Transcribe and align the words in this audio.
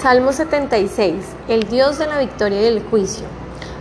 Salmo 0.00 0.32
76. 0.32 1.24
El 1.48 1.64
Dios 1.64 1.98
de 1.98 2.06
la 2.06 2.20
victoria 2.20 2.62
y 2.62 2.66
el 2.66 2.84
juicio. 2.84 3.26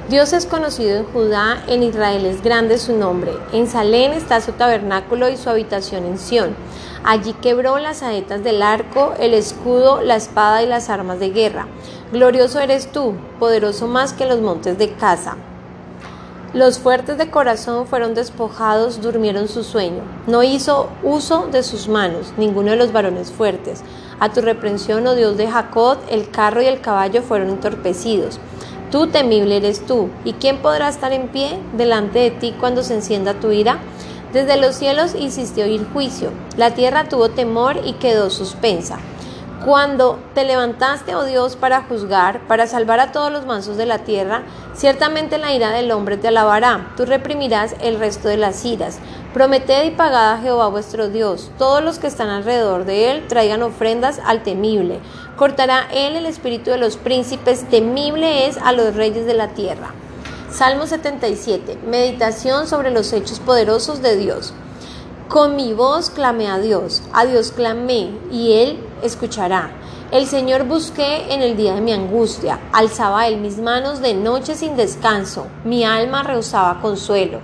Dios 0.10 0.34
es 0.34 0.48
conocido 0.48 0.98
en 0.98 1.06
Judá, 1.06 1.64
en 1.68 1.84
Israel 1.84 2.26
es 2.26 2.42
grande 2.42 2.80
su 2.80 2.98
nombre. 2.98 3.34
En 3.54 3.68
Salén 3.68 4.14
está 4.14 4.42
su 4.42 4.54
tabernáculo 4.54 5.30
y 5.30 5.38
su 5.38 5.48
habitación 5.52 6.08
en 6.08 6.18
Sión. 6.18 6.56
Allí 7.04 7.34
quebró 7.34 7.78
las 7.78 7.98
saetas 7.98 8.44
del 8.44 8.64
arco, 8.64 9.14
el 9.20 9.36
escudo, 9.36 10.02
la 10.02 10.16
espada 10.16 10.64
y 10.64 10.66
las 10.66 10.90
armas 10.90 11.20
de 11.20 11.30
guerra. 11.30 11.68
Glorioso 12.12 12.60
eres 12.62 12.92
tú, 12.92 13.14
poderoso 13.38 13.86
más 13.86 14.14
que 14.14 14.26
los 14.26 14.42
montes 14.42 14.80
de 14.80 14.94
casa. 14.94 15.38
Los 16.58 16.80
fuertes 16.80 17.20
de 17.20 17.30
corazón 17.30 17.86
fueron 17.86 18.16
despojados, 18.16 19.00
durmieron 19.00 19.48
su 19.48 19.64
sueño. 19.64 20.02
No 20.26 20.42
hizo 20.42 20.90
uso 21.04 21.48
de 21.52 21.62
sus 21.62 21.88
manos 21.88 22.34
ninguno 22.36 22.72
de 22.72 22.78
los 22.78 22.92
varones 22.92 23.30
fuertes. 23.30 23.84
A 24.20 24.34
tu 24.34 24.42
reprensión, 24.42 25.06
oh 25.06 25.14
Dios 25.14 25.38
de 25.38 25.48
Jacob, 25.48 26.00
el 26.10 26.32
carro 26.32 26.64
y 26.64 26.66
el 26.66 26.82
caballo 26.82 27.22
fueron 27.22 27.50
entorpecidos. 27.50 28.40
Tú 28.90 29.06
temible 29.06 29.58
eres 29.58 29.86
tú, 29.86 30.10
¿y 30.26 30.34
quién 30.34 30.58
podrá 30.58 30.90
estar 30.90 31.14
en 31.14 31.28
pie 31.28 31.60
delante 31.78 32.18
de 32.18 32.32
ti 32.32 32.56
cuando 32.60 32.82
se 32.82 32.96
encienda 32.96 33.40
tu 33.40 33.52
ira? 33.52 33.78
Desde 34.34 34.58
los 34.58 34.76
cielos 34.76 35.14
hiciste 35.14 35.62
oír 35.62 35.86
juicio, 35.94 36.32
la 36.58 36.74
tierra 36.74 37.08
tuvo 37.08 37.30
temor 37.30 37.82
y 37.86 37.94
quedó 37.94 38.32
suspensa. 38.32 38.98
Cuando 39.66 40.20
te 40.34 40.46
levantaste, 40.46 41.16
oh 41.16 41.26
Dios, 41.26 41.56
para 41.56 41.82
juzgar, 41.84 42.48
para 42.48 42.68
salvar 42.68 43.00
a 43.00 43.12
todos 43.12 43.32
los 43.32 43.46
mansos 43.46 43.76
de 43.76 43.86
la 43.86 44.00
tierra, 44.00 44.44
ciertamente 44.76 45.40
la 45.40 45.54
ira 45.54 45.72
del 45.72 45.92
hombre 45.92 46.16
te 46.16 46.28
alabará, 46.28 46.94
tú 46.96 47.06
reprimirás 47.06 47.76
el 47.82 48.00
resto 48.00 48.28
de 48.28 48.38
las 48.38 48.64
iras. 48.64 49.00
Prometed 49.34 49.86
y 49.86 49.92
pagad 49.92 50.34
a 50.34 50.38
Jehová 50.38 50.68
vuestro 50.68 51.10
Dios, 51.10 51.52
todos 51.58 51.84
los 51.84 52.00
que 52.00 52.08
están 52.08 52.30
alrededor 52.30 52.86
de 52.86 53.12
él 53.12 53.28
traigan 53.28 53.64
ofrendas 53.64 54.22
al 54.24 54.44
temible. 54.44 55.00
Cortará 55.36 55.88
él 55.92 56.16
el 56.16 56.28
espíritu 56.28 56.70
de 56.70 56.78
los 56.78 56.96
príncipes, 56.96 57.68
temible 57.68 58.48
es 58.48 58.58
a 58.58 58.72
los 58.72 58.96
reyes 58.96 59.26
de 59.26 59.34
la 59.34 59.50
tierra. 59.50 59.92
Salmo 60.52 60.88
77. 60.88 61.80
Meditación 61.88 62.68
sobre 62.68 62.92
los 62.92 63.12
hechos 63.12 63.40
poderosos 63.40 64.02
de 64.02 64.16
Dios. 64.16 64.54
Con 65.28 65.58
mi 65.58 65.74
voz 65.74 66.10
clamé 66.10 66.48
a 66.48 66.58
Dios, 66.58 67.04
a 67.12 67.26
Dios 67.26 67.52
clamé, 67.52 68.12
y 68.32 68.54
Él 68.54 68.80
escuchará. 69.04 69.72
El 70.12 70.26
Señor 70.26 70.64
busqué 70.64 71.34
en 71.34 71.42
el 71.42 71.58
día 71.58 71.76
de 71.76 71.82
mi 71.82 71.92
angustia, 71.92 72.60
alzaba 72.72 73.28
Él 73.28 73.38
mis 73.38 73.58
manos 73.58 74.00
de 74.00 74.14
noche 74.14 74.56
sin 74.56 74.78
descanso, 74.78 75.48
mi 75.66 75.84
alma 75.84 76.24
rehusaba 76.24 76.80
consuelo. 76.82 77.40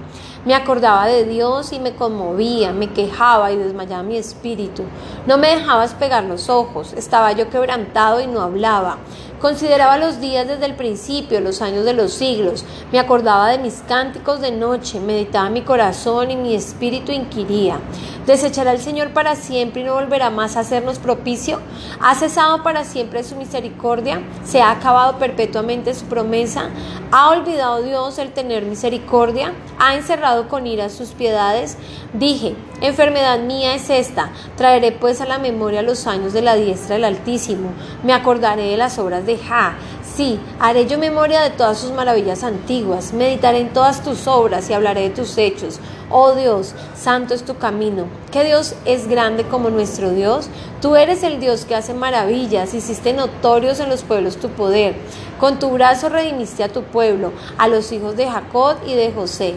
Me 0.46 0.56
acordaba 0.56 1.08
de 1.08 1.24
Dios 1.24 1.72
y 1.72 1.80
me 1.80 1.96
conmovía, 1.96 2.74
me 2.74 2.92
quejaba 2.92 3.52
y 3.52 3.58
desmayaba 3.58 4.04
mi 4.04 4.18
espíritu. 4.18 4.84
No 5.26 5.38
me 5.38 5.56
dejabas 5.56 5.94
pegar 5.94 6.26
los 6.26 6.50
ojos, 6.50 6.92
estaba 6.94 7.32
yo 7.32 7.50
quebrantado 7.50 8.20
y 8.20 8.28
no 8.28 8.42
hablaba. 8.42 8.98
Consideraba 9.44 9.98
los 9.98 10.22
días 10.22 10.48
desde 10.48 10.64
el 10.64 10.76
principio, 10.76 11.42
los 11.42 11.62
años 11.62 11.84
de 11.84 11.92
los 11.92 12.14
siglos. 12.14 12.64
Me 12.94 13.00
acordaba 13.00 13.50
de 13.50 13.58
mis 13.58 13.84
cánticos 13.86 14.40
de 14.40 14.54
noche, 14.54 15.02
meditaba 15.02 15.50
mi 15.50 15.64
corazón 15.64 16.32
y 16.32 16.38
mi 16.38 16.56
espíritu 16.56 17.12
inquiría. 17.12 17.78
¿Desechará 18.26 18.72
el 18.72 18.80
Señor 18.80 19.10
para 19.10 19.36
siempre 19.36 19.82
y 19.82 19.84
no 19.84 19.96
volverá 19.96 20.30
más 20.30 20.56
a 20.56 20.62
hacernos 20.62 20.98
propicio? 20.98 21.60
¿Ha 22.00 22.16
cesado 22.16 22.64
para 22.64 22.86
siempre 22.86 23.22
su 23.26 23.36
misericordia? 23.36 24.22
¿Se 24.46 24.62
ha 24.62 24.72
acabado 24.72 25.20
perpetuamente 25.20 25.94
su 25.94 26.06
promesa? 26.06 26.70
¿Ha 27.12 27.30
olvidado 27.32 27.84
Dios 27.84 28.18
el 28.20 28.32
tener 28.32 28.64
misericordia? 28.64 29.52
¿Ha 29.78 29.96
encerrado 29.96 30.48
con 30.48 30.68
ira 30.68 30.88
sus 30.88 31.10
piedades? 31.10 31.78
Dije, 32.14 32.56
enfermedad 32.80 33.40
mía 33.40 33.76
es 33.76 33.90
esta. 33.90 34.32
Traeré 34.56 34.94
pues 34.94 35.20
a 35.20 35.26
la 35.26 35.38
memoria 35.38 35.82
los 35.82 36.08
años 36.08 36.32
de 36.32 36.44
la 36.44 36.56
diestra 36.56 36.96
del 36.96 37.04
Altísimo. 37.04 37.72
Me 38.04 38.14
acordaré 38.14 38.70
de 38.70 38.78
las 38.78 39.00
obras 39.00 39.26
de 39.26 39.33
Ja 39.38 39.78
Sí, 40.16 40.40
haré 40.60 40.86
yo 40.86 41.00
memoria 41.00 41.42
de 41.42 41.50
todas 41.50 41.80
sus 41.80 41.92
maravillas 41.92 42.44
antiguas, 42.44 43.14
meditaré 43.14 43.62
en 43.62 43.74
todas 43.74 44.04
tus 44.04 44.28
obras 44.28 44.70
y 44.70 44.74
hablaré 44.74 45.02
de 45.02 45.10
tus 45.10 45.40
hechos. 45.40 45.80
Oh 46.16 46.34
Dios, 46.36 46.76
santo 46.94 47.34
es 47.34 47.44
tu 47.44 47.58
camino. 47.58 48.06
¿Qué 48.32 48.44
Dios 48.44 48.76
es 48.86 49.08
grande 49.08 49.46
como 49.46 49.72
nuestro 49.72 50.12
Dios? 50.12 50.48
Tú 50.80 50.96
eres 50.96 51.24
el 51.24 51.40
Dios 51.40 51.66
que 51.66 51.74
hace 51.74 51.96
maravillas, 51.96 52.76
hiciste 52.76 53.14
notorios 53.14 53.80
en 53.80 53.90
los 53.90 54.04
pueblos 54.04 54.38
tu 54.38 54.50
poder. 54.50 54.94
Con 55.40 55.58
tu 55.58 55.72
brazo 55.72 56.10
redimiste 56.10 56.64
a 56.64 56.70
tu 56.70 56.84
pueblo, 56.84 57.32
a 57.58 57.68
los 57.68 57.92
hijos 57.92 58.16
de 58.16 58.30
Jacob 58.30 58.76
y 58.86 58.94
de 58.94 59.12
José. 59.12 59.56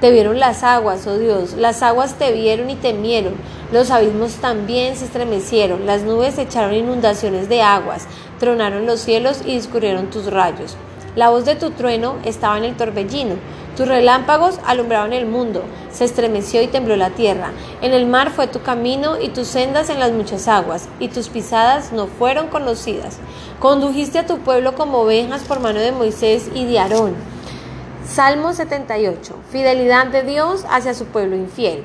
Te 0.00 0.12
vieron 0.12 0.38
las 0.38 0.62
aguas, 0.62 1.08
oh 1.08 1.18
Dios, 1.18 1.54
las 1.54 1.82
aguas 1.82 2.14
te 2.14 2.30
vieron 2.30 2.70
y 2.70 2.76
temieron, 2.76 3.34
los 3.72 3.90
abismos 3.90 4.34
también 4.34 4.94
se 4.94 5.06
estremecieron, 5.06 5.86
las 5.86 6.02
nubes 6.02 6.38
echaron 6.38 6.74
inundaciones 6.74 7.48
de 7.48 7.62
aguas, 7.62 8.06
tronaron 8.38 8.86
los 8.86 9.00
cielos 9.00 9.40
y 9.44 9.56
discurrieron 9.56 10.10
tus 10.10 10.26
rayos. 10.26 10.76
La 11.16 11.30
voz 11.30 11.46
de 11.46 11.56
tu 11.56 11.70
trueno 11.70 12.16
estaba 12.24 12.58
en 12.58 12.64
el 12.64 12.76
torbellino, 12.76 13.36
tus 13.76 13.86
relámpagos 13.86 14.58
alumbraron 14.66 15.12
el 15.12 15.26
mundo, 15.26 15.62
se 15.92 16.04
estremeció 16.04 16.62
y 16.62 16.66
tembló 16.66 16.96
la 16.96 17.10
tierra. 17.10 17.52
En 17.82 17.92
el 17.92 18.06
mar 18.06 18.30
fue 18.30 18.46
tu 18.46 18.62
camino 18.62 19.20
y 19.20 19.28
tus 19.28 19.46
sendas 19.46 19.90
en 19.90 20.00
las 20.00 20.12
muchas 20.12 20.48
aguas, 20.48 20.88
y 20.98 21.08
tus 21.08 21.28
pisadas 21.28 21.92
no 21.92 22.06
fueron 22.06 22.48
conocidas. 22.48 23.18
Condujiste 23.60 24.18
a 24.18 24.26
tu 24.26 24.38
pueblo 24.38 24.74
como 24.74 24.98
ovejas 24.98 25.42
por 25.42 25.60
mano 25.60 25.80
de 25.80 25.92
Moisés 25.92 26.50
y 26.54 26.64
de 26.64 26.78
Aarón 26.78 27.14
Salmo 28.06 28.54
78. 28.54 29.34
Fidelidad 29.50 30.06
de 30.06 30.22
Dios 30.22 30.64
hacia 30.70 30.94
su 30.94 31.06
pueblo 31.06 31.36
infiel. 31.36 31.84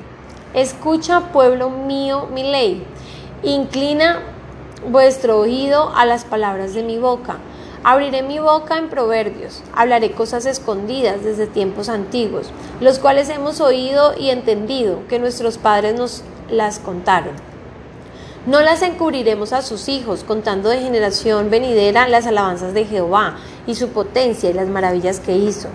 Escucha, 0.54 1.32
pueblo 1.32 1.68
mío, 1.68 2.28
mi 2.32 2.44
ley. 2.44 2.86
Inclina 3.42 4.20
vuestro 4.88 5.40
oído 5.40 5.92
a 5.94 6.06
las 6.06 6.24
palabras 6.24 6.74
de 6.74 6.84
mi 6.84 6.98
boca. 6.98 7.38
Abriré 7.84 8.22
mi 8.22 8.38
boca 8.38 8.78
en 8.78 8.88
proverbios, 8.88 9.60
hablaré 9.74 10.12
cosas 10.12 10.46
escondidas 10.46 11.24
desde 11.24 11.48
tiempos 11.48 11.88
antiguos, 11.88 12.52
los 12.80 13.00
cuales 13.00 13.28
hemos 13.28 13.60
oído 13.60 14.14
y 14.16 14.30
entendido 14.30 15.00
que 15.08 15.18
nuestros 15.18 15.58
padres 15.58 15.94
nos 15.96 16.22
las 16.48 16.78
contaron. 16.78 17.51
No 18.44 18.60
las 18.60 18.82
encubriremos 18.82 19.52
a 19.52 19.62
sus 19.62 19.88
hijos, 19.88 20.24
contando 20.24 20.68
de 20.68 20.80
generación 20.80 21.48
venidera 21.48 22.08
las 22.08 22.26
alabanzas 22.26 22.74
de 22.74 22.84
Jehová 22.84 23.36
y 23.68 23.76
su 23.76 23.90
potencia 23.90 24.50
y 24.50 24.52
las 24.52 24.66
maravillas 24.66 25.20
que 25.20 25.36
hizo. 25.36 25.68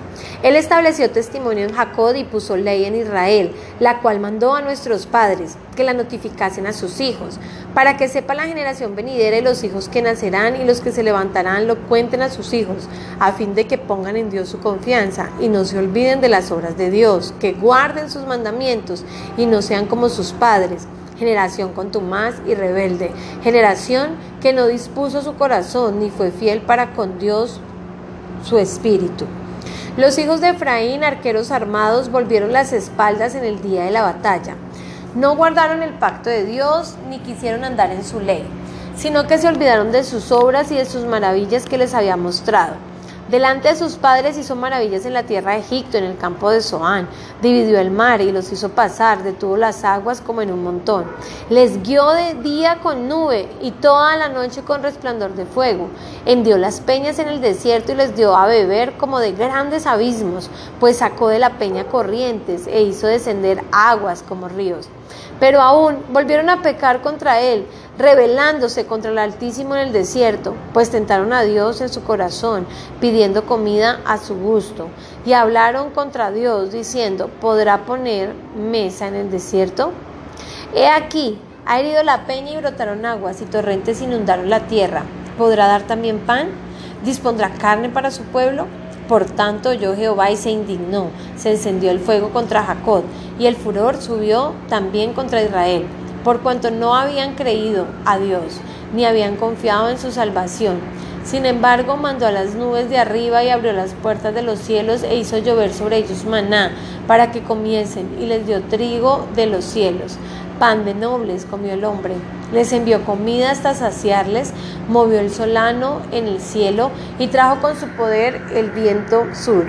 Él 0.43 0.57
estableció 0.57 1.09
testimonio 1.09 1.63
en 1.63 1.73
Jacob 1.73 2.13
y 2.17 2.25
puso 2.25 2.57
ley 2.57 2.83
en 2.83 2.97
Israel, 2.97 3.53
la 3.79 4.01
cual 4.01 4.19
mandó 4.19 4.53
a 4.53 4.59
nuestros 4.59 5.05
padres 5.05 5.55
que 5.77 5.85
la 5.85 5.93
notificasen 5.93 6.67
a 6.67 6.73
sus 6.73 6.99
hijos, 6.99 7.39
para 7.73 7.95
que 7.95 8.09
sepa 8.09 8.35
la 8.35 8.47
generación 8.47 8.97
venidera 8.97 9.37
y 9.37 9.41
los 9.43 9.63
hijos 9.63 9.87
que 9.87 10.01
nacerán 10.01 10.59
y 10.59 10.65
los 10.65 10.81
que 10.81 10.91
se 10.91 11.03
levantarán 11.03 11.67
lo 11.67 11.77
cuenten 11.87 12.21
a 12.21 12.29
sus 12.29 12.53
hijos, 12.53 12.89
a 13.21 13.31
fin 13.31 13.55
de 13.55 13.65
que 13.65 13.77
pongan 13.77 14.17
en 14.17 14.29
Dios 14.29 14.49
su 14.49 14.59
confianza 14.59 15.29
y 15.39 15.47
no 15.47 15.63
se 15.63 15.77
olviden 15.77 16.19
de 16.19 16.27
las 16.27 16.51
obras 16.51 16.75
de 16.77 16.91
Dios, 16.91 17.33
que 17.39 17.53
guarden 17.53 18.11
sus 18.11 18.25
mandamientos 18.27 19.05
y 19.37 19.45
no 19.45 19.61
sean 19.61 19.85
como 19.85 20.09
sus 20.09 20.33
padres 20.33 20.85
generación 21.17 21.73
contumaz 21.73 22.35
y 22.45 22.55
rebelde, 22.55 23.11
generación 23.43 24.11
que 24.41 24.53
no 24.53 24.67
dispuso 24.67 25.21
su 25.21 25.35
corazón 25.35 25.99
ni 25.99 26.09
fue 26.09 26.31
fiel 26.31 26.61
para 26.61 26.93
con 26.93 27.19
Dios 27.19 27.59
su 28.43 28.57
espíritu. 28.57 29.25
Los 29.97 30.17
hijos 30.19 30.41
de 30.41 30.49
Efraín, 30.49 31.03
arqueros 31.03 31.51
armados, 31.51 32.11
volvieron 32.11 32.53
las 32.53 32.71
espaldas 32.71 33.33
en 33.33 33.43
el 33.43 33.61
día 33.61 33.83
de 33.83 33.91
la 33.91 34.03
batalla. 34.03 34.55
No 35.15 35.35
guardaron 35.35 35.81
el 35.81 35.93
pacto 35.93 36.29
de 36.29 36.45
Dios 36.45 36.95
ni 37.09 37.17
quisieron 37.19 37.63
andar 37.63 37.91
en 37.91 38.03
su 38.03 38.19
ley, 38.19 38.45
sino 38.95 39.25
que 39.25 39.39
se 39.39 39.47
olvidaron 39.47 39.91
de 39.91 40.03
sus 40.03 40.31
obras 40.31 40.71
y 40.71 40.75
de 40.75 40.85
sus 40.85 41.05
maravillas 41.05 41.65
que 41.65 41.79
les 41.79 41.95
había 41.95 42.15
mostrado. 42.15 42.75
Delante 43.29 43.67
de 43.67 43.75
sus 43.75 43.97
padres 43.97 44.37
hizo 44.37 44.55
maravillas 44.55 45.05
en 45.05 45.11
la 45.11 45.23
tierra 45.23 45.51
de 45.51 45.59
Egipto, 45.59 45.97
en 45.97 46.05
el 46.05 46.17
campo 46.17 46.49
de 46.49 46.61
Zoán. 46.61 47.09
Dividió 47.41 47.77
el 47.77 47.91
mar 47.91 48.21
y 48.21 48.31
los 48.31 48.53
hizo 48.53 48.69
pasar, 48.69 49.21
detuvo 49.21 49.57
las 49.57 49.83
aguas 49.83 50.21
como 50.21 50.41
en 50.41 50.53
un 50.53 50.63
montón. 50.63 51.05
Les 51.49 51.83
guió 51.83 52.11
de 52.11 52.35
día 52.35 52.79
con 52.81 53.09
nube 53.09 53.49
y 53.61 53.71
toda 53.71 54.15
la 54.15 54.29
noche 54.29 54.61
con 54.61 54.81
resplandor 54.81 55.33
de 55.35 55.45
fuego. 55.45 55.89
Hendió 56.25 56.57
las 56.57 56.79
peñas 56.79 57.19
en 57.19 57.27
el 57.27 57.41
desierto 57.41 57.91
y 57.91 57.95
les 57.95 58.15
dio 58.15 58.33
a 58.33 58.45
beber 58.45 58.93
como 58.93 59.19
de 59.19 59.33
grandes 59.33 59.87
abismos, 59.87 60.49
pues 60.79 60.95
sacó 60.95 61.27
de 61.27 61.39
la 61.39 61.57
peña 61.57 61.83
corrientes 61.83 62.65
e 62.65 62.83
hizo 62.83 63.07
descender 63.07 63.61
aguas 63.73 64.23
como 64.25 64.47
ríos. 64.47 64.87
Pero 65.39 65.61
aún 65.61 65.97
volvieron 66.09 66.49
a 66.49 66.61
pecar 66.61 67.01
contra 67.01 67.41
él, 67.41 67.67
rebelándose 67.97 68.85
contra 68.85 69.11
el 69.11 69.17
Altísimo 69.17 69.75
en 69.75 69.87
el 69.87 69.93
desierto, 69.93 70.53
pues 70.73 70.89
tentaron 70.89 71.33
a 71.33 71.43
Dios 71.43 71.81
en 71.81 71.89
su 71.89 72.03
corazón, 72.03 72.67
pidiendo 73.01 73.45
comida 73.45 74.01
a 74.05 74.17
su 74.17 74.35
gusto, 74.35 74.89
y 75.25 75.33
hablaron 75.33 75.89
contra 75.89 76.31
Dios, 76.31 76.71
diciendo, 76.71 77.29
¿podrá 77.41 77.85
poner 77.85 78.33
mesa 78.55 79.07
en 79.07 79.15
el 79.15 79.31
desierto? 79.31 79.91
He 80.75 80.87
aquí, 80.87 81.39
ha 81.65 81.79
herido 81.79 82.03
la 82.03 82.25
peña 82.25 82.51
y 82.51 82.57
brotaron 82.57 83.05
aguas, 83.05 83.41
y 83.41 83.45
torrentes 83.45 84.01
inundaron 84.01 84.49
la 84.49 84.67
tierra. 84.67 85.03
¿Podrá 85.37 85.67
dar 85.67 85.83
también 85.83 86.19
pan? 86.19 86.49
¿Dispondrá 87.03 87.51
carne 87.51 87.89
para 87.89 88.11
su 88.11 88.23
pueblo? 88.23 88.67
Por 89.07 89.25
tanto, 89.25 89.71
yo 89.73 89.95
Jehová 89.95 90.31
y 90.31 90.37
se 90.37 90.51
indignó, 90.51 91.07
se 91.37 91.51
encendió 91.51 91.91
el 91.91 91.99
fuego 91.99 92.29
contra 92.29 92.63
Jacob, 92.63 93.03
y 93.39 93.45
el 93.45 93.55
furor 93.55 94.01
subió 94.01 94.53
también 94.67 95.13
contra 95.13 95.41
Israel, 95.41 95.85
por 96.27 96.41
cuanto 96.41 96.71
no 96.71 96.93
habían 96.93 97.35
creído 97.35 97.85
a 98.03 98.17
Dios, 98.19 98.59
ni 98.93 99.05
habían 99.05 99.37
confiado 99.37 99.87
en 99.87 99.97
su 99.97 100.11
salvación. 100.11 100.75
Sin 101.23 101.45
embargo, 101.45 101.95
mandó 101.95 102.27
a 102.27 102.33
las 102.33 102.53
nubes 102.53 102.89
de 102.89 102.97
arriba 102.97 103.45
y 103.45 103.49
abrió 103.49 103.71
las 103.71 103.93
puertas 103.93 104.35
de 104.35 104.41
los 104.41 104.59
cielos 104.59 105.03
e 105.03 105.15
hizo 105.15 105.37
llover 105.37 105.73
sobre 105.73 105.95
ellos 105.95 106.25
maná 106.25 106.73
para 107.07 107.31
que 107.31 107.43
comiesen 107.43 108.17
y 108.19 108.25
les 108.25 108.45
dio 108.45 108.61
trigo 108.63 109.25
de 109.37 109.45
los 109.45 109.63
cielos. 109.63 110.17
Pan 110.59 110.83
de 110.83 110.95
nobles 110.95 111.47
comió 111.49 111.71
el 111.71 111.85
hombre. 111.85 112.15
Les 112.51 112.73
envió 112.73 113.05
comida 113.05 113.51
hasta 113.51 113.73
saciarles, 113.73 114.51
movió 114.89 115.21
el 115.21 115.31
solano 115.31 116.01
en 116.11 116.27
el 116.27 116.41
cielo 116.41 116.91
y 117.19 117.27
trajo 117.27 117.61
con 117.61 117.79
su 117.79 117.87
poder 117.87 118.41
el 118.53 118.71
viento 118.71 119.27
sur. 119.33 119.63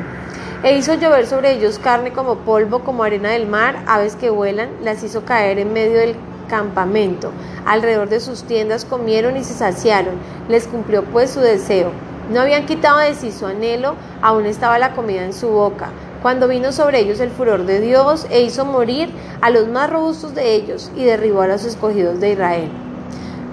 E 0.64 0.76
hizo 0.76 0.94
llover 0.94 1.28
sobre 1.28 1.52
ellos 1.52 1.78
carne 1.78 2.12
como 2.12 2.38
polvo, 2.38 2.80
como 2.80 3.04
arena 3.04 3.30
del 3.30 3.46
mar, 3.46 3.76
aves 3.86 4.16
que 4.16 4.28
vuelan, 4.28 4.70
las 4.82 5.04
hizo 5.04 5.24
caer 5.24 5.60
en 5.60 5.72
medio 5.72 5.98
del 5.98 6.16
campamento. 6.48 7.30
Alrededor 7.64 8.08
de 8.08 8.20
sus 8.20 8.42
tiendas 8.42 8.84
comieron 8.84 9.36
y 9.36 9.44
se 9.44 9.54
saciaron. 9.54 10.14
Les 10.48 10.66
cumplió 10.66 11.04
pues 11.04 11.30
su 11.30 11.40
deseo. 11.40 11.92
No 12.32 12.40
habían 12.40 12.66
quitado 12.66 12.98
de 12.98 13.14
sí 13.14 13.32
su 13.32 13.46
anhelo, 13.46 13.94
aún 14.20 14.46
estaba 14.46 14.78
la 14.78 14.94
comida 14.94 15.24
en 15.24 15.32
su 15.32 15.48
boca. 15.48 15.90
Cuando 16.22 16.48
vino 16.48 16.72
sobre 16.72 16.98
ellos 16.98 17.20
el 17.20 17.30
furor 17.30 17.64
de 17.64 17.80
Dios 17.80 18.26
e 18.30 18.42
hizo 18.42 18.64
morir 18.64 19.10
a 19.40 19.50
los 19.50 19.68
más 19.68 19.88
robustos 19.88 20.34
de 20.34 20.54
ellos 20.54 20.90
y 20.96 21.04
derribó 21.04 21.42
a 21.42 21.46
los 21.46 21.64
escogidos 21.64 22.20
de 22.20 22.32
Israel. 22.32 22.68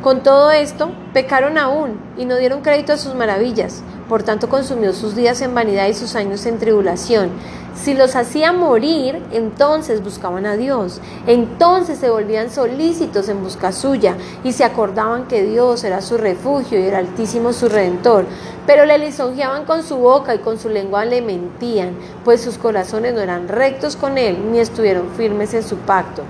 Con 0.02 0.24
todo 0.24 0.52
esto, 0.52 0.92
pecaron 1.14 1.58
aún 1.58 2.00
y 2.18 2.26
no 2.26 2.36
dieron 2.36 2.62
crédito 2.62 2.94
a 2.94 2.98
sus 2.98 3.16
maravillas. 3.16 3.82
Por 4.08 4.22
tanto, 4.22 4.50
consumió 4.50 4.94
sus 4.94 5.16
días 5.16 5.42
en 5.42 5.56
vanidad 5.56 5.88
y 5.88 5.94
sus 5.94 6.16
años 6.16 6.46
en 6.46 6.60
tribulación. 6.60 7.32
Si 7.76 7.94
los 7.94 8.16
hacía 8.16 8.54
morir, 8.54 9.22
entonces 9.32 10.04
buscaban 10.04 10.46
a 10.46 10.56
Dios. 10.56 11.02
Entonces 11.28 12.00
se 12.00 12.10
volvían 12.10 12.50
solícitos 12.50 13.28
en 13.30 13.44
busca 13.44 13.72
suya 13.72 14.16
y 14.44 14.54
se 14.54 14.64
acordaban 14.64 15.28
que 15.28 15.44
Dios 15.44 15.84
era 15.84 16.02
su 16.02 16.18
refugio 16.18 16.80
y 16.80 16.88
el 16.88 16.96
Altísimo 16.96 17.54
su 17.54 17.68
redentor. 17.68 18.26
Pero 18.66 18.86
le 18.86 18.98
lisonjeaban 18.98 19.66
con 19.66 19.84
su 19.84 19.98
boca 19.98 20.34
y 20.34 20.40
con 20.40 20.58
su 20.58 20.70
lengua 20.70 21.06
le 21.06 21.22
mentían, 21.22 21.92
pues 22.24 22.42
sus 22.42 22.58
corazones 22.58 23.14
no 23.14 23.22
eran 23.22 23.48
rectos 23.48 23.96
con 23.96 24.18
él 24.18 24.52
ni 24.52 24.60
estuvieron 24.60 25.10
firmes 25.10 25.54
en 25.54 25.64
su 25.64 25.76
pacto. 25.78 26.24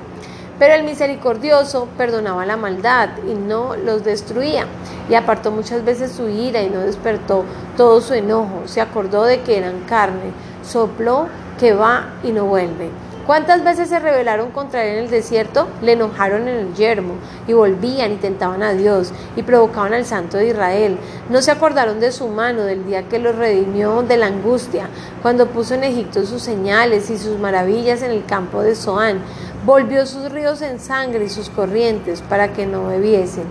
Pero 0.58 0.74
el 0.74 0.84
misericordioso 0.84 1.88
perdonaba 1.98 2.46
la 2.46 2.56
maldad 2.56 3.10
y 3.30 3.34
no 3.34 3.76
los 3.76 4.06
destruía, 4.06 4.66
y 5.10 5.14
apartó 5.14 5.52
muchas 5.52 5.84
veces 5.84 6.14
su 6.14 6.30
ira 6.30 6.64
y 6.64 6.70
no 6.70 6.80
despertó 6.80 7.44
todo 7.76 8.00
su 8.00 8.14
enojo, 8.14 8.62
se 8.66 8.80
acordó 8.80 9.26
de 9.26 9.42
que 9.42 9.58
eran 9.58 9.82
carne, 9.82 10.32
sopló 10.68 11.28
que 11.60 11.74
va 11.74 12.14
y 12.24 12.32
no 12.32 12.46
vuelve. 12.46 12.90
¿Cuántas 13.26 13.64
veces 13.64 13.90
se 13.90 13.98
rebelaron 13.98 14.52
contra 14.52 14.84
él 14.86 14.98
en 14.98 15.04
el 15.06 15.10
desierto? 15.10 15.68
Le 15.82 15.94
enojaron 15.94 16.48
en 16.48 16.58
el 16.58 16.76
yermo 16.76 17.16
y 17.48 17.54
volvían 17.54 18.12
y 18.12 18.18
tentaban 18.18 18.62
a 18.62 18.74
Dios 18.74 19.12
y 19.36 19.42
provocaban 19.42 19.96
al 19.96 20.06
Santo 20.06 20.38
de 20.38 20.50
Israel. 20.50 21.00
No 21.32 21.42
se 21.42 21.50
acordaron 21.50 22.00
de 22.00 22.12
su 22.12 22.28
mano 22.28 22.62
del 22.62 22.86
día 22.86 23.10
que 23.10 23.18
los 23.18 23.36
redimió 23.36 24.04
de 24.04 24.18
la 24.18 24.28
angustia, 24.28 24.90
cuando 25.24 25.48
puso 25.48 25.74
en 25.74 25.86
Egipto 25.86 26.24
sus 26.24 26.44
señales 26.44 27.10
y 27.10 27.18
sus 27.18 27.40
maravillas 27.40 28.04
en 28.04 28.12
el 28.12 28.26
campo 28.26 28.62
de 28.62 28.76
Zoán. 28.76 29.22
Volvió 29.66 30.06
sus 30.06 30.32
ríos 30.32 30.62
en 30.62 30.80
sangre 30.80 31.26
y 31.26 31.30
sus 31.30 31.50
corrientes 31.50 32.22
para 32.22 32.54
que 32.54 32.68
no 32.68 32.86
bebiesen. 32.86 33.46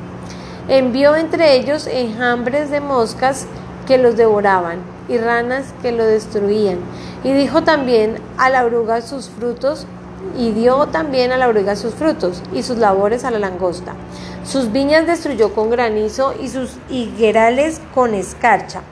Envió 0.69 1.17
entre 1.17 1.57
ellos 1.57 1.89
enjambres 1.89 2.71
de 2.71 2.81
moscas 2.81 3.49
que 3.87 3.99
los 3.99 4.17
devoraban 4.17 4.79
y 5.09 5.19
ranas 5.19 5.75
que 5.83 5.93
lo 5.93 6.05
destruían. 6.05 6.79
Y 7.23 7.33
dijo 7.33 7.63
también 7.63 8.17
a 8.39 8.51
la 8.51 8.65
oruga 8.65 9.03
sus 9.03 9.29
frutos, 9.29 9.87
y 10.39 10.53
dio 10.53 10.87
también 10.87 11.33
a 11.33 11.37
la 11.37 11.49
oruga 11.49 11.77
sus 11.77 11.95
frutos, 11.95 12.43
y 12.53 12.63
sus 12.63 12.79
labores 12.79 13.25
a 13.25 13.31
la 13.31 13.39
langosta. 13.39 13.95
Sus 14.45 14.73
viñas 14.73 15.07
destruyó 15.07 15.55
con 15.55 15.71
granizo 15.71 16.35
y 16.41 16.49
sus 16.49 16.77
higuerales 16.89 17.81
con 17.95 18.15
escarcha. 18.15 18.83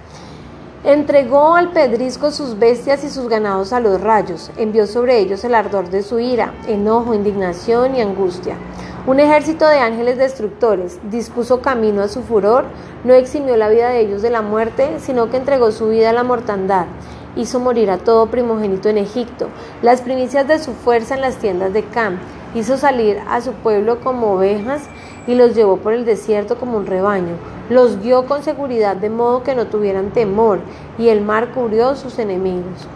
Entregó 0.85 1.55
al 1.55 1.71
pedrisco 1.71 2.33
sus 2.33 2.59
bestias 2.59 3.05
y 3.05 3.09
sus 3.09 3.29
ganados 3.29 3.73
a 3.73 3.79
los 3.79 4.01
rayos, 4.01 4.51
envió 4.57 4.87
sobre 4.89 5.19
ellos 5.19 5.45
el 5.45 5.55
ardor 5.55 5.91
de 5.91 6.03
su 6.03 6.19
ira, 6.19 6.55
enojo, 6.67 7.15
indignación 7.15 7.95
y 7.95 8.01
angustia. 8.01 8.57
Un 9.05 9.19
ejército 9.19 9.67
de 9.67 9.81
ángeles 9.81 10.17
destructores 10.17 11.01
dispuso 11.11 11.61
camino 11.61 12.03
a 12.03 12.09
su 12.09 12.23
furor, 12.23 12.67
no 13.03 13.15
eximió 13.15 13.57
la 13.57 13.69
vida 13.69 13.89
de 13.89 13.99
ellos 13.99 14.23
de 14.23 14.31
la 14.31 14.43
muerte, 14.43 15.01
sino 15.01 15.29
que 15.29 15.39
entregó 15.39 15.73
su 15.73 15.89
vida 15.89 16.11
a 16.11 16.13
la 16.13 16.23
mortandad. 16.23 16.87
Hizo 17.35 17.59
morir 17.59 17.91
a 17.91 17.99
todo 17.99 18.27
primogénito 18.27 18.89
en 18.89 18.99
Egipto, 18.99 19.49
las 19.83 20.03
primicias 20.03 20.47
de 20.47 20.61
su 20.61 20.73
fuerza 20.73 21.17
en 21.17 21.21
las 21.21 21.39
tiendas 21.39 21.73
de 21.73 21.83
Cam. 21.83 22.21
Hizo 22.55 22.77
salir 22.77 23.19
a 23.29 23.41
su 23.41 23.55
pueblo 23.55 23.99
como 23.99 24.35
ovejas 24.35 24.83
y 25.27 25.35
los 25.35 25.57
llevó 25.57 25.79
por 25.79 25.95
el 25.95 26.05
desierto 26.05 26.57
como 26.57 26.77
un 26.77 26.87
rebaño. 26.87 27.35
Los 27.71 28.01
guió 28.01 28.27
con 28.27 28.45
seguridad 28.45 28.95
de 28.95 29.11
modo 29.11 29.43
que 29.43 29.57
no 29.57 29.67
tuvieran 29.67 30.13
temor, 30.13 30.61
y 30.97 31.09
el 31.09 31.23
mar 31.23 31.49
cubrió 31.53 31.97
sus 31.97 32.21
enemigos. 32.21 32.87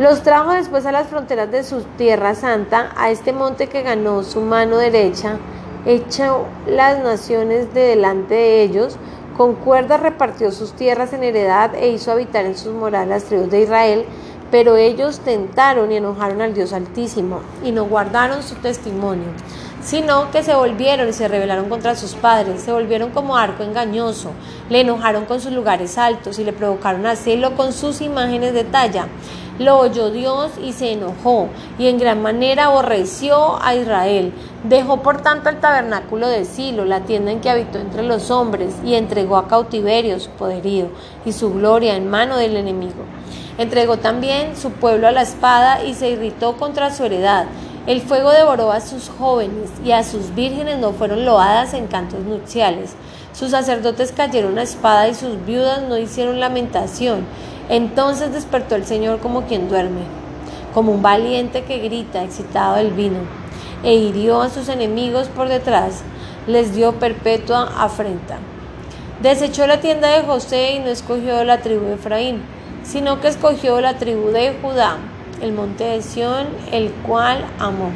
Los 0.00 0.22
trajo 0.22 0.52
después 0.52 0.86
a 0.86 0.92
las 0.92 1.08
fronteras 1.08 1.50
de 1.50 1.62
su 1.62 1.82
tierra 1.98 2.34
santa, 2.34 2.90
a 2.96 3.10
este 3.10 3.34
monte 3.34 3.66
que 3.66 3.82
ganó 3.82 4.22
su 4.22 4.40
mano 4.40 4.78
derecha, 4.78 5.36
echó 5.84 6.46
las 6.66 7.04
naciones 7.04 7.74
de 7.74 7.82
delante 7.82 8.32
de 8.32 8.62
ellos, 8.62 8.96
con 9.36 9.56
cuerdas 9.56 10.00
repartió 10.00 10.52
sus 10.52 10.72
tierras 10.72 11.12
en 11.12 11.22
heredad 11.22 11.74
e 11.74 11.90
hizo 11.90 12.12
habitar 12.12 12.46
en 12.46 12.56
sus 12.56 12.72
moradas 12.72 13.08
las 13.08 13.24
tribus 13.24 13.50
de 13.50 13.60
Israel, 13.60 14.06
pero 14.50 14.76
ellos 14.76 15.20
tentaron 15.20 15.92
y 15.92 15.96
enojaron 15.96 16.40
al 16.40 16.54
Dios 16.54 16.72
Altísimo 16.72 17.40
y 17.62 17.70
no 17.70 17.84
guardaron 17.84 18.42
su 18.42 18.54
testimonio 18.54 19.28
sino 19.82 20.30
que 20.30 20.42
se 20.42 20.54
volvieron 20.54 21.08
y 21.08 21.12
se 21.12 21.28
rebelaron 21.28 21.68
contra 21.68 21.96
sus 21.96 22.14
padres, 22.14 22.62
se 22.62 22.72
volvieron 22.72 23.10
como 23.10 23.36
arco 23.36 23.62
engañoso, 23.62 24.32
le 24.68 24.80
enojaron 24.80 25.24
con 25.24 25.40
sus 25.40 25.52
lugares 25.52 25.96
altos 25.98 26.38
y 26.38 26.44
le 26.44 26.52
provocaron 26.52 27.06
a 27.06 27.16
celo 27.16 27.56
con 27.56 27.72
sus 27.72 28.00
imágenes 28.00 28.52
de 28.52 28.64
talla. 28.64 29.08
Lo 29.58 29.78
oyó 29.78 30.10
Dios 30.10 30.52
y 30.62 30.72
se 30.72 30.92
enojó, 30.92 31.48
y 31.78 31.88
en 31.88 31.98
gran 31.98 32.22
manera 32.22 32.66
aborreció 32.66 33.62
a 33.62 33.74
Israel. 33.74 34.32
Dejó 34.64 35.02
por 35.02 35.20
tanto 35.20 35.50
el 35.50 35.60
tabernáculo 35.60 36.28
de 36.28 36.46
Silo, 36.46 36.86
la 36.86 37.00
tienda 37.00 37.30
en 37.30 37.42
que 37.42 37.50
habitó 37.50 37.78
entre 37.78 38.02
los 38.02 38.30
hombres, 38.30 38.74
y 38.86 38.94
entregó 38.94 39.36
a 39.36 39.48
cautiverio 39.48 40.18
su 40.18 40.30
poderío 40.30 40.88
y 41.26 41.32
su 41.32 41.52
gloria 41.52 41.94
en 41.96 42.08
mano 42.08 42.38
del 42.38 42.56
enemigo. 42.56 43.04
Entregó 43.58 43.98
también 43.98 44.56
su 44.56 44.70
pueblo 44.70 45.08
a 45.08 45.12
la 45.12 45.22
espada 45.22 45.84
y 45.84 45.92
se 45.92 46.08
irritó 46.08 46.56
contra 46.56 46.90
su 46.90 47.04
heredad 47.04 47.44
el 47.86 48.02
fuego 48.02 48.30
devoró 48.30 48.72
a 48.72 48.80
sus 48.80 49.08
jóvenes 49.08 49.70
y 49.82 49.92
a 49.92 50.04
sus 50.04 50.34
vírgenes 50.34 50.78
no 50.78 50.92
fueron 50.92 51.24
loadas 51.24 51.72
en 51.72 51.86
cantos 51.86 52.20
nupciales. 52.20 52.94
Sus 53.32 53.52
sacerdotes 53.52 54.12
cayeron 54.12 54.58
a 54.58 54.62
espada 54.62 55.08
y 55.08 55.14
sus 55.14 55.44
viudas 55.46 55.82
no 55.82 55.96
hicieron 55.96 56.40
lamentación. 56.40 57.24
Entonces 57.70 58.34
despertó 58.34 58.74
el 58.74 58.84
Señor 58.84 59.20
como 59.20 59.42
quien 59.42 59.68
duerme, 59.70 60.02
como 60.74 60.92
un 60.92 61.00
valiente 61.00 61.64
que 61.64 61.78
grita, 61.78 62.22
excitado 62.22 62.76
del 62.76 62.92
vino, 62.92 63.20
e 63.82 63.94
hirió 63.94 64.42
a 64.42 64.50
sus 64.50 64.68
enemigos 64.68 65.28
por 65.28 65.48
detrás, 65.48 66.02
les 66.46 66.74
dio 66.74 66.92
perpetua 66.98 67.72
afrenta. 67.78 68.38
Desechó 69.22 69.66
la 69.66 69.80
tienda 69.80 70.08
de 70.08 70.22
José 70.22 70.72
y 70.72 70.78
no 70.80 70.88
escogió 70.88 71.44
la 71.44 71.62
tribu 71.62 71.86
de 71.86 71.94
Efraín, 71.94 72.42
sino 72.82 73.20
que 73.20 73.28
escogió 73.28 73.80
la 73.80 73.96
tribu 73.96 74.28
de 74.28 74.54
Judá 74.60 74.98
el 75.40 75.52
monte 75.52 75.84
de 75.84 76.02
Sión, 76.02 76.48
el 76.72 76.90
cual 77.06 77.44
amó. 77.58 77.90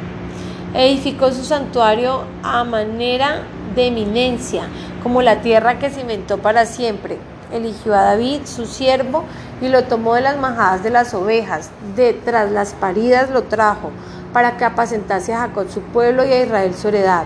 Edificó 0.73 1.31
su 1.31 1.43
santuario 1.43 2.23
a 2.43 2.63
manera 2.63 3.43
de 3.75 3.87
eminencia, 3.87 4.63
como 5.03 5.21
la 5.21 5.41
tierra 5.41 5.79
que 5.79 5.89
cimentó 5.89 6.39
para 6.39 6.65
siempre. 6.65 7.17
Eligió 7.51 7.93
a 7.93 8.01
David, 8.01 8.41
su 8.45 8.65
siervo, 8.65 9.23
y 9.61 9.69
lo 9.69 9.83
tomó 9.85 10.15
de 10.15 10.21
las 10.21 10.37
majadas 10.37 10.83
de 10.83 10.89
las 10.89 11.13
ovejas, 11.13 11.69
de 11.95 12.13
tras 12.13 12.51
las 12.51 12.73
paridas 12.73 13.29
lo 13.29 13.43
trajo, 13.43 13.91
para 14.33 14.57
que 14.57 14.65
apacentase 14.65 15.33
a 15.33 15.41
Jacob 15.41 15.69
su 15.69 15.81
pueblo 15.81 16.25
y 16.25 16.31
a 16.31 16.43
Israel 16.43 16.73
su 16.75 16.89
heredad. 16.89 17.23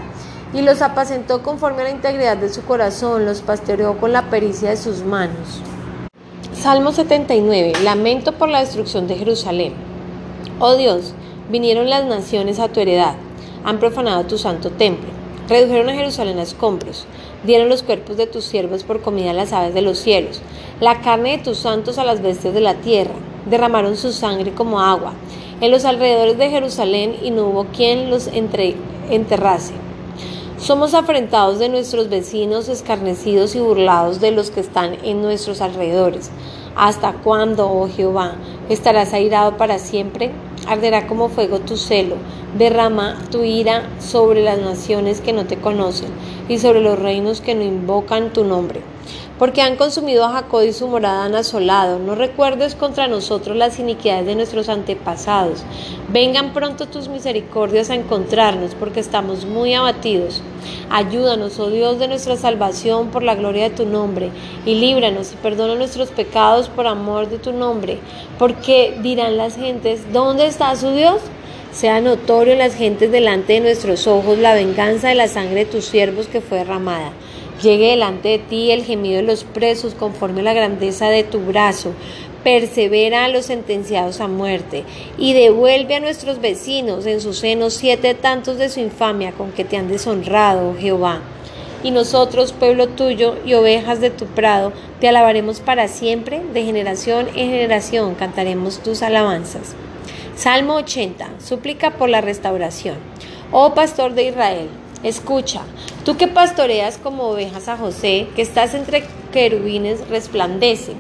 Y 0.54 0.62
los 0.62 0.82
apacentó 0.82 1.42
conforme 1.42 1.82
a 1.82 1.86
la 1.86 1.92
integridad 1.92 2.38
de 2.38 2.50
su 2.50 2.64
corazón, 2.66 3.26
los 3.26 3.42
pastoreó 3.42 3.98
con 3.98 4.14
la 4.14 4.30
pericia 4.30 4.70
de 4.70 4.78
sus 4.78 5.04
manos. 5.04 5.62
Salmo 6.54 6.92
79. 6.92 7.74
Lamento 7.84 8.34
por 8.34 8.50
la 8.50 8.60
destrucción 8.60 9.08
de 9.08 9.16
Jerusalén. 9.16 9.89
Oh 10.62 10.76
Dios, 10.76 11.14
vinieron 11.50 11.90
las 11.90 12.04
naciones 12.04 12.60
a 12.60 12.68
tu 12.68 12.82
heredad, 12.82 13.16
han 13.64 13.80
profanado 13.80 14.26
tu 14.26 14.38
santo 14.38 14.72
templo, 14.72 15.08
redujeron 15.48 15.88
a 15.88 15.94
Jerusalén 15.94 16.38
a 16.38 16.42
escombros, 16.42 17.06
dieron 17.46 17.70
los 17.70 17.82
cuerpos 17.82 18.18
de 18.18 18.28
tus 18.28 18.44
siervos 18.44 18.84
por 18.84 19.02
comida 19.02 19.32
a 19.32 19.34
las 19.34 19.54
aves 19.54 19.74
de 19.74 19.82
los 19.82 20.00
cielos, 20.00 20.42
la 20.82 21.00
carne 21.00 21.38
de 21.38 21.44
tus 21.46 21.60
santos 21.60 21.98
a 21.98 22.04
las 22.04 22.22
bestias 22.22 22.54
de 22.54 22.60
la 22.60 22.74
tierra, 22.74 23.14
derramaron 23.50 23.96
su 23.96 24.12
sangre 24.12 24.54
como 24.54 24.82
agua 24.82 25.14
en 25.62 25.72
los 25.72 25.86
alrededores 25.86 26.38
de 26.38 26.50
Jerusalén 26.50 27.16
y 27.24 27.32
no 27.32 27.48
hubo 27.48 27.64
quien 27.68 28.10
los 28.10 28.28
enterrase. 28.28 29.74
Somos 30.58 30.94
afrentados 30.94 31.58
de 31.60 31.70
nuestros 31.70 32.10
vecinos, 32.10 32.68
escarnecidos 32.68 33.56
y 33.56 33.60
burlados 33.60 34.20
de 34.20 34.32
los 34.32 34.52
que 34.52 34.60
están 34.60 34.98
en 35.06 35.22
nuestros 35.22 35.62
alrededores. 35.62 36.32
¿Hasta 36.76 37.14
cuándo, 37.14 37.72
oh 37.72 37.88
Jehová? 37.88 38.36
¿Estarás 38.68 39.14
airado 39.14 39.56
para 39.56 39.80
siempre? 39.80 40.32
Arderá 40.70 41.08
como 41.08 41.30
fuego 41.30 41.60
tu 41.60 41.78
celo. 41.78 42.16
Derrama 42.58 43.18
tu 43.32 43.44
ira 43.44 43.90
sobre 44.00 44.44
las 44.44 44.60
naciones 44.60 45.20
que 45.20 45.34
no 45.34 45.46
te 45.46 45.58
conocen 45.58 46.10
y 46.48 46.60
sobre 46.60 46.80
los 46.80 47.00
reinos 47.00 47.42
que 47.42 47.56
no 47.56 47.64
invocan 47.64 48.32
tu 48.32 48.44
nombre 48.44 48.82
porque 49.40 49.62
han 49.62 49.78
consumido 49.78 50.26
a 50.26 50.34
Jacob 50.34 50.64
y 50.64 50.74
su 50.74 50.88
morada 50.90 51.24
han 51.24 51.34
asolado. 51.34 51.98
No 51.98 52.14
recuerdes 52.14 52.76
contra 52.76 53.08
nosotros 53.08 53.56
las 53.56 53.80
iniquidades 53.80 54.26
de 54.26 54.36
nuestros 54.36 54.68
antepasados. 54.68 55.64
Vengan 56.10 56.52
pronto 56.52 56.88
tus 56.88 57.08
misericordias 57.08 57.90
a 57.90 57.96
encontrarnos, 57.96 58.76
porque 58.76 59.00
estamos 59.00 59.46
muy 59.46 59.74
abatidos. 59.74 60.44
Ayúdanos, 60.90 61.58
oh 61.58 61.70
Dios 61.70 62.00
de 62.00 62.10
nuestra 62.10 62.36
salvación, 62.36 63.12
por 63.12 63.24
la 63.24 63.36
gloria 63.36 63.70
de 63.70 63.76
tu 63.76 63.86
nombre, 63.86 64.30
y 64.66 64.76
líbranos 64.76 65.32
y 65.32 65.38
perdona 65.38 65.76
nuestros 65.76 66.10
pecados 66.10 66.68
por 66.68 66.86
amor 66.86 67.30
de 67.30 67.40
tu 67.40 67.54
nombre, 67.54 68.00
porque 68.38 68.98
dirán 69.02 69.38
las 69.38 69.56
gentes, 69.56 70.12
¿dónde 70.12 70.48
está 70.48 70.76
su 70.76 70.92
Dios? 70.92 71.22
Sea 71.72 72.02
notorio 72.02 72.54
en 72.54 72.60
las 72.60 72.76
gentes 72.76 73.12
delante 73.12 73.54
de 73.54 73.60
nuestros 73.62 74.06
ojos 74.08 74.38
la 74.38 74.56
venganza 74.56 75.08
de 75.08 75.16
la 75.16 75.28
sangre 75.28 75.66
de 75.66 75.72
tus 75.72 75.86
siervos 75.86 76.28
que 76.28 76.42
fue 76.42 76.58
derramada. 76.58 77.12
Llegue 77.62 77.90
delante 77.90 78.30
de 78.30 78.40
ti 78.40 78.72
el 78.72 78.86
gemido 78.86 79.18
de 79.18 79.24
los 79.24 79.44
presos 79.44 79.94
conforme 79.94 80.40
a 80.42 80.44
la 80.44 80.54
grandeza 80.54 81.10
de 81.10 81.24
tu 81.24 81.40
brazo. 81.40 81.92
Persevera 82.44 83.26
a 83.26 83.28
los 83.28 83.48
sentenciados 83.48 84.22
a 84.22 84.28
muerte 84.28 84.86
y 85.18 85.34
devuelve 85.34 85.96
a 85.96 86.00
nuestros 86.00 86.40
vecinos 86.40 87.06
en 87.06 87.20
su 87.20 87.34
seno 87.34 87.70
siete 87.70 88.14
tantos 88.14 88.58
de 88.58 88.70
su 88.70 88.80
infamia 88.80 89.34
con 89.34 89.52
que 89.52 89.66
te 89.66 89.76
han 89.76 89.90
deshonrado, 89.90 90.74
Jehová. 90.80 91.20
Y 91.84 91.92
nosotros, 91.92 92.54
pueblo 92.54 92.88
tuyo 92.88 93.36
y 93.46 93.56
ovejas 93.56 94.00
de 94.00 94.10
tu 94.10 94.26
prado, 94.26 94.72
te 95.02 95.10
alabaremos 95.10 95.60
para 95.60 95.88
siempre, 95.88 96.42
de 96.54 96.64
generación 96.64 97.28
en 97.36 97.52
generación 97.52 98.16
cantaremos 98.16 98.80
tus 98.80 99.02
alabanzas. 99.02 99.76
Salmo 100.36 100.76
80. 100.76 101.30
Súplica 101.44 101.92
por 101.92 102.08
la 102.08 102.22
restauración. 102.22 102.96
Oh 103.52 103.74
pastor 103.74 104.14
de 104.14 104.24
Israel, 104.24 104.70
escucha, 105.04 105.62
Tú 106.10 106.18
que 106.18 106.28
pastoreas 106.28 106.98
como 106.98 107.26
ovejas 107.26 107.68
a 107.68 107.78
José, 107.78 108.30
que 108.36 108.42
estás 108.42 108.74
entre 108.74 109.04
querubines, 109.32 110.08
resplandece. 110.10 110.94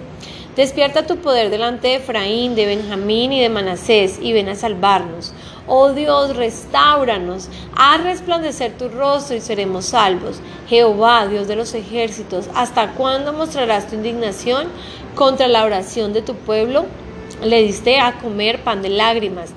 Despierta 0.55 1.07
tu 1.07 1.17
poder 1.17 1.49
delante 1.49 1.87
de 1.87 1.95
Efraín, 1.95 2.53
de 2.53 2.67
Benjamín 2.67 3.33
y 3.33 3.41
de 3.41 3.49
Manasés, 3.49 4.19
y 4.21 4.33
ven 4.33 4.49
a 4.49 4.55
salvarnos. 4.55 5.33
Oh 5.65 5.93
Dios, 5.93 6.35
restauranos, 6.35 7.49
haz 7.75 8.03
resplandecer 8.03 8.77
tu 8.77 8.87
rostro 8.87 9.35
y 9.35 9.41
seremos 9.41 9.85
salvos. 9.85 10.41
Jehová, 10.67 11.25
Dios 11.25 11.47
de 11.47 11.55
los 11.55 11.73
ejércitos, 11.73 12.47
¿hasta 12.53 12.91
cuándo 12.91 13.33
mostrarás 13.33 13.87
tu 13.87 13.95
indignación 13.95 14.67
contra 15.15 15.47
la 15.47 15.65
oración 15.65 16.13
de 16.13 16.21
tu 16.21 16.35
pueblo? 16.35 16.85
Le 17.43 17.63
diste 17.63 17.99
a 17.99 18.19
comer 18.19 18.63
pan 18.63 18.83
de 18.83 18.89
lágrimas 18.89 19.55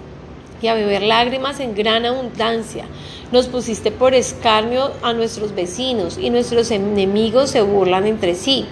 y 0.62 0.68
a 0.68 0.74
beber 0.74 1.02
lágrimas 1.02 1.60
en 1.60 1.74
gran 1.74 2.06
abundancia. 2.06 2.86
Nos 3.32 3.46
pusiste 3.46 3.90
por 3.90 4.12
escarnio 4.12 4.92
a 5.00 5.14
nuestros 5.14 5.54
vecinos 5.54 6.18
y 6.18 6.28
nuestros 6.28 6.70
enemigos 6.70 7.48
se 7.48 7.62
burlan 7.62 8.06
entre 8.06 8.34
sí. 8.34 8.66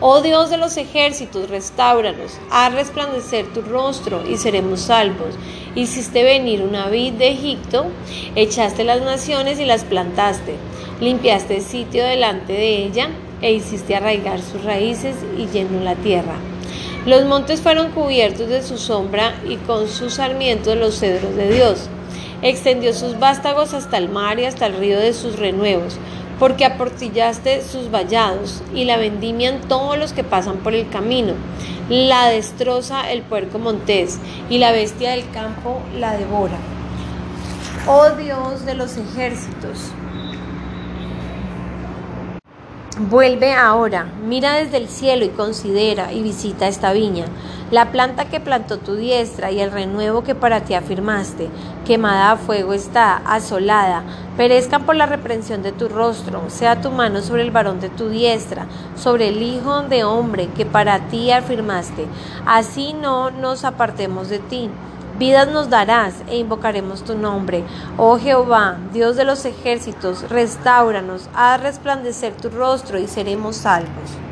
Oh 0.00 0.20
Dios 0.20 0.50
de 0.50 0.56
los 0.56 0.76
ejércitos, 0.78 1.48
restauranos, 1.48 2.32
haz 2.50 2.74
resplandecer 2.74 3.46
tu 3.54 3.62
rostro 3.62 4.28
y 4.28 4.36
seremos 4.36 4.80
salvos. 4.80 5.36
Hiciste 5.76 6.24
venir 6.24 6.62
una 6.62 6.88
vid 6.88 7.12
de 7.12 7.28
Egipto, 7.28 7.86
echaste 8.34 8.82
las 8.82 9.00
naciones 9.00 9.60
y 9.60 9.64
las 9.64 9.84
plantaste, 9.84 10.56
limpiaste 11.00 11.58
el 11.58 11.62
sitio 11.62 12.04
delante 12.04 12.52
de 12.52 12.84
ella 12.84 13.10
e 13.40 13.52
hiciste 13.52 13.94
arraigar 13.94 14.40
sus 14.42 14.64
raíces 14.64 15.14
y 15.38 15.46
llenó 15.46 15.84
la 15.84 15.94
tierra. 15.94 16.34
Los 17.06 17.26
montes 17.26 17.60
fueron 17.60 17.92
cubiertos 17.92 18.48
de 18.48 18.64
su 18.64 18.76
sombra 18.76 19.40
y 19.48 19.54
con 19.54 19.86
sus 19.86 20.14
sarmientos 20.14 20.76
los 20.76 20.98
cedros 20.98 21.36
de 21.36 21.54
Dios 21.54 21.88
extendió 22.42 22.94
sus 22.94 23.18
vástagos 23.18 23.74
hasta 23.74 23.98
el 23.98 24.08
mar 24.08 24.38
y 24.38 24.44
hasta 24.44 24.66
el 24.66 24.76
río 24.76 24.98
de 24.98 25.12
sus 25.12 25.38
renuevos, 25.38 25.98
porque 26.38 26.64
aportillaste 26.64 27.62
sus 27.62 27.90
vallados 27.90 28.62
y 28.74 28.84
la 28.84 28.96
vendimian 28.96 29.60
todos 29.68 29.98
los 29.98 30.12
que 30.12 30.24
pasan 30.24 30.56
por 30.58 30.74
el 30.74 30.88
camino. 30.88 31.34
La 31.88 32.28
destroza 32.28 33.10
el 33.10 33.22
puerco 33.22 33.58
montés 33.58 34.18
y 34.48 34.58
la 34.58 34.72
bestia 34.72 35.10
del 35.10 35.30
campo 35.30 35.80
la 35.98 36.16
devora. 36.16 36.56
Oh 37.86 38.10
Dios 38.10 38.64
de 38.64 38.74
los 38.74 38.96
ejércitos, 38.96 39.90
Vuelve 43.08 43.54
ahora, 43.54 44.12
mira 44.26 44.52
desde 44.56 44.76
el 44.76 44.86
cielo 44.86 45.24
y 45.24 45.30
considera 45.30 46.12
y 46.12 46.22
visita 46.22 46.68
esta 46.68 46.92
viña, 46.92 47.24
la 47.70 47.92
planta 47.92 48.26
que 48.26 48.40
plantó 48.40 48.76
tu 48.76 48.94
diestra 48.94 49.50
y 49.50 49.60
el 49.60 49.72
renuevo 49.72 50.22
que 50.22 50.34
para 50.34 50.64
ti 50.64 50.74
afirmaste, 50.74 51.48
quemada 51.86 52.32
a 52.32 52.36
fuego 52.36 52.74
está, 52.74 53.16
asolada, 53.16 54.02
perezcan 54.36 54.84
por 54.84 54.96
la 54.96 55.06
reprensión 55.06 55.62
de 55.62 55.72
tu 55.72 55.88
rostro, 55.88 56.42
sea 56.48 56.82
tu 56.82 56.90
mano 56.90 57.22
sobre 57.22 57.40
el 57.40 57.50
varón 57.50 57.80
de 57.80 57.88
tu 57.88 58.10
diestra, 58.10 58.66
sobre 58.96 59.28
el 59.28 59.40
hijo 59.40 59.80
de 59.80 60.04
hombre 60.04 60.48
que 60.48 60.66
para 60.66 61.08
ti 61.08 61.32
afirmaste, 61.32 62.04
así 62.44 62.92
no 62.92 63.30
nos 63.30 63.64
apartemos 63.64 64.28
de 64.28 64.40
ti. 64.40 64.68
Vidas 65.20 65.48
nos 65.48 65.68
darás 65.68 66.14
e 66.28 66.38
invocaremos 66.38 67.04
tu 67.04 67.14
nombre. 67.14 67.62
Oh 67.98 68.18
Jehová, 68.18 68.78
Dios 68.90 69.16
de 69.16 69.26
los 69.26 69.44
ejércitos, 69.44 70.26
restauranos, 70.30 71.28
haz 71.34 71.60
resplandecer 71.60 72.32
tu 72.32 72.48
rostro 72.48 72.98
y 72.98 73.06
seremos 73.06 73.56
salvos. 73.56 74.29